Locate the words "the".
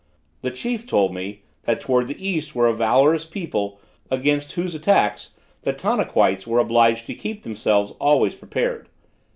0.41-0.49, 2.07-2.27, 5.61-5.73